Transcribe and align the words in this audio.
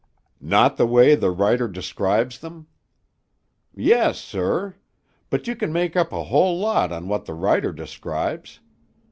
"Not 0.41 0.77
the 0.77 0.87
way 0.87 1.13
the 1.13 1.29
writer 1.29 1.67
describes 1.67 2.39
them?" 2.39 2.65
"Yes, 3.75 4.17
sir. 4.19 4.73
But 5.29 5.45
you 5.45 5.55
can 5.55 5.71
make 5.71 5.95
up 5.95 6.11
a 6.11 6.23
whole 6.23 6.57
lot 6.57 6.91
on 6.91 7.07
what 7.07 7.25
the 7.25 7.35
writer 7.35 7.71
describes. 7.71 8.61